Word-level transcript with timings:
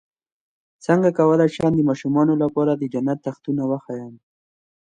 څنګه 0.85 1.09
کولی 1.19 1.47
شم 1.55 1.71
د 1.75 1.81
ماشومانو 1.89 2.33
لپاره 2.43 2.71
د 2.75 2.83
جنت 2.93 3.19
تختونه 3.27 3.61
وښایم 3.69 4.13